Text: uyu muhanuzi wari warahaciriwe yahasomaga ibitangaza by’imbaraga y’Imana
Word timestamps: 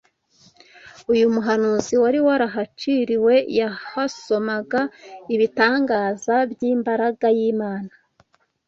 uyu 1.13 1.25
muhanuzi 1.35 1.93
wari 2.03 2.19
warahaciriwe 2.27 3.33
yahasomaga 3.59 4.81
ibitangaza 5.33 6.35
by’imbaraga 6.51 7.27
y’Imana 7.37 7.91